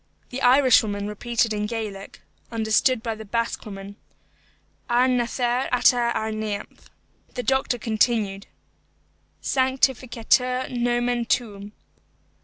The 0.31 0.41
Irishwoman 0.41 1.07
repeated 1.07 1.53
in 1.53 1.67
Gaelic, 1.67 2.21
understood 2.51 3.03
by 3.03 3.13
the 3.13 3.23
Basque 3.23 3.63
woman, 3.67 3.97
"Ar 4.89 5.07
nathair 5.07 5.69
ata 5.71 6.11
ar 6.17 6.31
neamh." 6.31 6.79
The 7.35 7.43
doctor 7.43 7.77
continued, 7.77 8.47
"Sanctificetur 9.43 10.71
nomen 10.71 11.25
tuum." 11.25 11.73